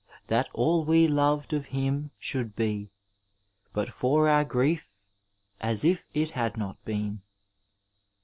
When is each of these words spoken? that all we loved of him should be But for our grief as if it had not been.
that 0.29 0.49
all 0.51 0.83
we 0.83 1.07
loved 1.07 1.53
of 1.53 1.67
him 1.67 2.09
should 2.17 2.55
be 2.55 2.89
But 3.71 3.89
for 3.89 4.27
our 4.27 4.43
grief 4.43 5.11
as 5.59 5.85
if 5.85 6.07
it 6.11 6.31
had 6.31 6.57
not 6.57 6.83
been. 6.83 7.21